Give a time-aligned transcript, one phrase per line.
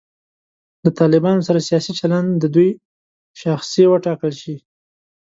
[0.83, 2.69] له طالبانو سره سیاسي چلند د دوی
[3.41, 4.55] شاخصې وټاکل شي.